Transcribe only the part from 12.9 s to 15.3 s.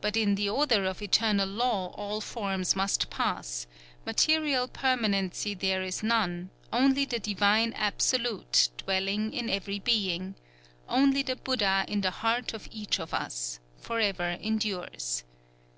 of us, forever endures.